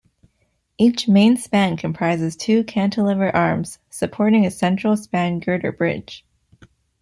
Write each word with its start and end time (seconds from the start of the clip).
Each 0.79 1.07
main 1.07 1.37
span 1.37 1.77
comprises 1.77 2.35
two 2.35 2.63
cantilever 2.63 3.29
arms 3.35 3.77
supporting 3.91 4.47
a 4.47 4.49
central 4.49 4.97
span 4.97 5.39
girder 5.39 5.71
bridge. 5.71 6.25